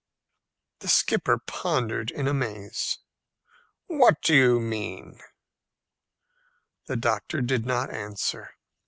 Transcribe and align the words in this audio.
The 0.79 0.87
skipper 0.87 1.37
pondered 1.37 2.09
in 2.09 2.27
amaze. 2.27 2.97
"What 3.85 4.19
do 4.23 4.33
you 4.35 4.59
mean?" 4.59 5.19
The 6.87 6.95
doctor 6.97 7.39
did 7.39 7.67
not 7.67 7.91
answer. 7.91 8.49